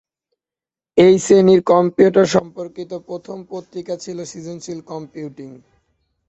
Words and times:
এই 0.97 1.15
শ্রেণীর 1.17 1.61
কম্পিউটার 1.71 2.27
সম্পর্কিত 2.35 2.91
প্রথম 3.09 3.37
পত্রিকা 3.51 3.93
ছিল 3.97 4.17
সৃজনশীল 4.31 4.79
কম্পিউটিং। 4.91 5.49